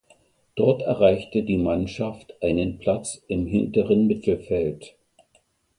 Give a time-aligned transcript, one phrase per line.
[0.55, 4.95] Dort erreichte die Mannschaft einen Platz im hinteren Mittelfeld.